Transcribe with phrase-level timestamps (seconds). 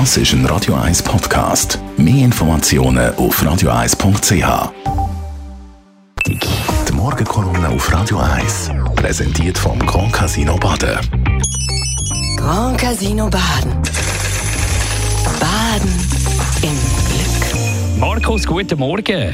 [0.00, 1.78] Das ist ein Radio 1 Podcast.
[1.96, 4.72] Mehr Informationen auf radio1.ch.
[6.26, 10.98] Die Morgenkolumne auf Radio 1 präsentiert vom Grand Casino Baden.
[12.36, 13.70] Grand Casino Baden.
[15.38, 15.94] Baden
[16.62, 16.76] im
[17.06, 18.00] Glück.
[18.00, 19.32] Markus, guten Morgen.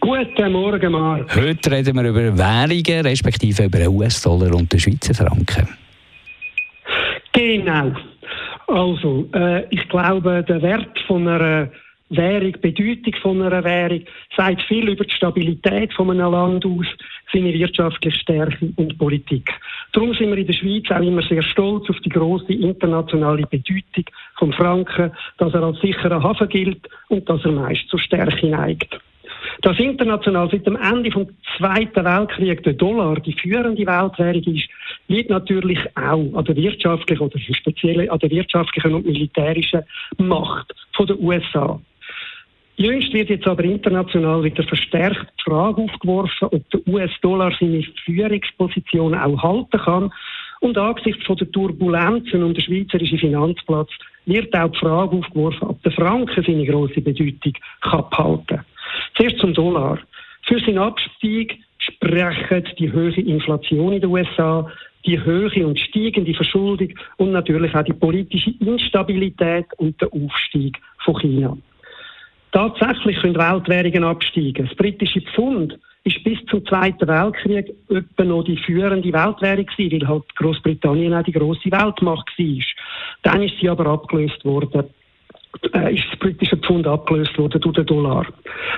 [0.00, 1.36] Guten Morgen, Marc.
[1.36, 5.68] Heute reden wir über Währungen, respektive über den US-Dollar und den Schweizer Franken.
[7.32, 7.92] Genau.
[8.66, 11.70] Also, äh, ich glaube, der Wert von einer
[12.08, 14.02] Währung, Bedeutung von einer Währung,
[14.36, 16.86] sagt viel über die Stabilität von einem Land aus,
[17.32, 19.50] seine wirtschaftliche Stärke und Politik.
[19.92, 24.04] Darum sind wir in der Schweiz auch immer sehr stolz auf die große internationale Bedeutung
[24.38, 28.98] vom Franken, dass er als sicherer Hafen gilt und dass er meist zur Stärke neigt.
[29.62, 34.68] Dass international seit dem Ende des Zweiten Weltkriegs der Dollar die führende Weltwährung ist,
[35.08, 39.82] liegt natürlich auch an der wirtschaftlichen oder speziell an der wirtschaftlichen und militärischen
[40.18, 41.80] Macht der USA.
[42.78, 49.14] Jüngst wird jetzt aber international wieder verstärkt die Frage aufgeworfen, ob der US-Dollar seine Führungsposition
[49.14, 50.12] auch halten kann.
[50.60, 53.88] Und angesichts von der Turbulenzen um den schweizerischen Finanzplatz
[54.26, 58.64] wird auch die Frage aufgeworfen, ob der Franken seine grosse Bedeutung kann behalten kann.
[59.14, 59.98] Zuerst zum Dollar.
[60.42, 61.58] Für seinen Abstieg
[62.06, 64.70] sprechen die hohe Inflation in den USA,
[65.04, 71.18] die hohe und steigende Verschuldung und natürlich auch die politische Instabilität und der Aufstieg von
[71.20, 71.56] China.
[72.52, 74.66] Tatsächlich können Weltwährungen absteigen.
[74.66, 80.08] Das britische Pfund ist bis zum Zweiten Weltkrieg etwa noch die führende Weltwährung gewesen, weil
[80.08, 82.64] halt Großbritannien auch die große Weltmacht war.
[83.22, 84.84] Dann ist sie aber abgelöst worden
[85.72, 88.26] äh, ist das britische Pfund abgelöst worden durch den Dollar.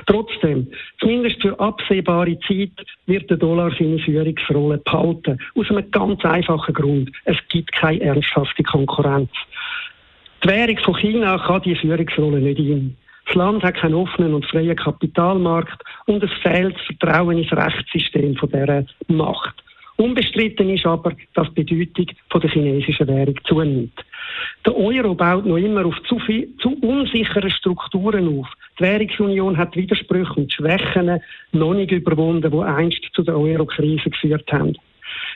[0.07, 0.69] Trotzdem,
[1.01, 2.71] zumindest für absehbare Zeit
[3.07, 5.39] wird der Dollar seine Führungsrolle behalten.
[5.55, 7.11] Aus einem ganz einfachen Grund.
[7.25, 9.31] Es gibt keine ernsthafte Konkurrenz.
[10.43, 12.97] Die Währung von China kann die Führungsrolle nicht ein.
[13.27, 18.37] Das Land hat keinen offenen und freien Kapitalmarkt und es fehlt das Vertrauen ins Rechtssystem
[18.37, 19.63] von dieser Macht.
[19.97, 23.93] Unbestritten ist aber, dass die Bedeutung von der chinesischen Währung zunimmt.
[24.69, 28.47] Der Euro baut noch immer auf zu, viel, zu unsichere Strukturen auf.
[28.79, 34.53] Die Währungsunion hat Widersprüche und Schwächen noch nicht überwunden, die einst zu der Euro-Krise geführt
[34.53, 34.77] haben.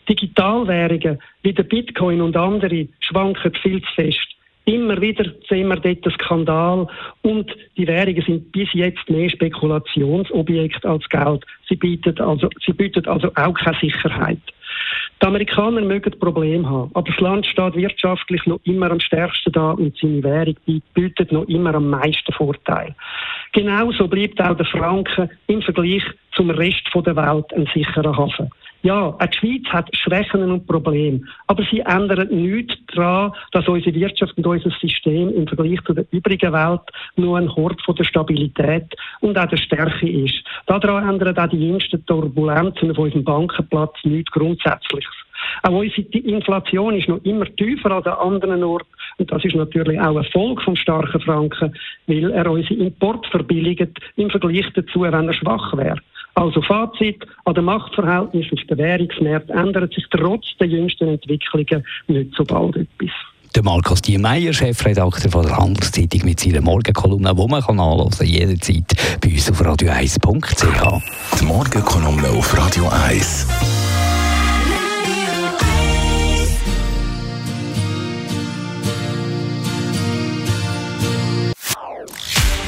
[0.06, 4.28] Digitalwährungen wie der Bitcoin und andere schwanken viel zu fest.
[4.66, 6.86] Immer wieder sehen wir dort einen Skandal
[7.22, 11.46] und die Währungen sind bis jetzt mehr Spekulationsobjekt als Geld.
[11.70, 14.42] Sie bieten also, sie bieten also auch keine Sicherheit.
[15.22, 19.70] Die Amerikaner mögen Probleme haben, aber das Land steht wirtschaftlich noch immer am stärksten da
[19.70, 20.56] und seine Währung
[20.94, 22.94] bietet noch immer am meisten Vorteil.
[23.52, 26.02] Genauso bleibt auch der Franken im Vergleich
[26.34, 28.50] zum Rest der Welt ein sicherer Hafen.
[28.82, 33.94] Ja, auch die Schweiz hat Schwächen und Probleme, aber sie ändern nichts daran, dass unsere
[33.94, 36.80] Wirtschaft und unser System im Vergleich zu der übrigen Welt
[37.14, 40.42] nur ein Hort von der Stabilität und auch der Stärke ist.
[40.66, 45.14] Daran ändern auch die jüngsten Turbulenzen auf unserem Bankenplatz nichts Grundsätzliches.
[45.62, 48.88] Auch unsere Inflation ist noch immer tiefer als an anderen Orten.
[49.18, 51.74] Und das ist natürlich auch ein Folge vom starken Franken,
[52.06, 56.00] weil er unsere Import verbilligt im Vergleich dazu, wenn er schwach wäre.
[56.34, 62.34] Also Fazit, an den Machtverhältnissen auf den Währungsmärkten ändert sich trotz der jüngsten Entwicklungen nicht
[62.34, 63.10] so bald etwas.
[63.54, 68.26] Der Markus Diemeyer, Chefredakteur von der Handelszeitung mit seiner Morgenkolumne, die man kann anhören kann,
[68.26, 71.38] jederzeit bei uns auf radio1.ch.
[71.38, 73.46] Die Morgenkolumne auf Radio 1.